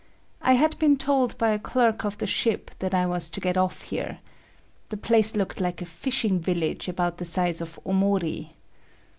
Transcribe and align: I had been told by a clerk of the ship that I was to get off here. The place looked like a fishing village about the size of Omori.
I 0.41 0.53
had 0.53 0.79
been 0.79 0.97
told 0.97 1.37
by 1.37 1.51
a 1.51 1.59
clerk 1.59 2.03
of 2.05 2.17
the 2.17 2.25
ship 2.25 2.71
that 2.79 2.91
I 2.91 3.05
was 3.05 3.29
to 3.29 3.39
get 3.39 3.55
off 3.55 3.83
here. 3.83 4.17
The 4.89 4.97
place 4.97 5.35
looked 5.35 5.61
like 5.61 5.79
a 5.79 5.85
fishing 5.85 6.39
village 6.39 6.87
about 6.89 7.17
the 7.17 7.25
size 7.25 7.61
of 7.61 7.79
Omori. 7.85 8.49